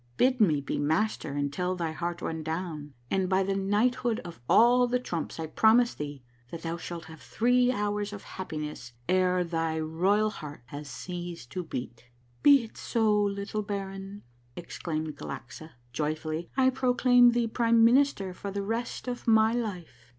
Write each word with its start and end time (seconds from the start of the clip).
Bid 0.17 0.41
me 0.41 0.61
be 0.61 0.79
master 0.79 1.33
until 1.33 1.75
thy 1.75 1.91
heart 1.91 2.23
runs 2.23 2.43
down, 2.43 2.95
and 3.11 3.29
by 3.29 3.43
the 3.43 3.55
Knight 3.55 3.93
hood 4.01 4.19
of 4.21 4.41
all 4.49 4.87
the 4.87 4.97
Trumps 4.99 5.39
I 5.39 5.45
promise 5.45 5.93
thee 5.93 6.23
that 6.49 6.63
thou 6.63 6.75
shalt 6.77 7.05
have 7.05 7.21
three 7.21 7.71
hours 7.71 8.11
of 8.11 8.23
happiness 8.23 8.93
ere 9.07 9.45
tliy 9.45 9.79
royal 9.87 10.31
heart 10.31 10.63
has 10.65 10.89
ceased 10.89 11.51
to 11.51 11.63
beat!"" 11.63 12.05
Be 12.41 12.63
it 12.63 12.77
so, 12.77 13.13
little 13.21 13.61
baron," 13.61 14.23
exclaimed 14.55 15.17
Galaxa 15.17 15.73
joyfully." 15.93 16.49
I 16.57 16.71
pro 16.71 16.95
claim 16.95 17.33
thee 17.33 17.45
prime 17.45 17.85
minister 17.85 18.33
for 18.33 18.49
the 18.49 18.63
rest 18.63 19.07
of 19.07 19.27
my 19.27 19.53
life." 19.53 20.09